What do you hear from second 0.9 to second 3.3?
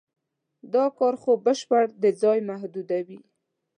کار خوک بشپړاً د ځای محدودوي.